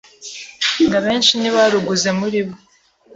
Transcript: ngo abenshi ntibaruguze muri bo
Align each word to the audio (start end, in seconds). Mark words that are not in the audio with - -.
ngo 0.83 0.95
abenshi 1.01 1.31
ntibaruguze 1.35 2.09
muri 2.19 2.39
bo 2.45 2.53